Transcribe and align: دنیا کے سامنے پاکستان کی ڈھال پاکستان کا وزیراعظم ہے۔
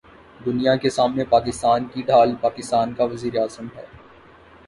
دنیا 0.45 0.75
کے 0.75 0.89
سامنے 0.89 1.23
پاکستان 1.25 1.85
کی 1.85 2.01
ڈھال 2.01 2.35
پاکستان 2.41 2.93
کا 2.93 3.03
وزیراعظم 3.03 3.67
ہے۔ 3.75 3.85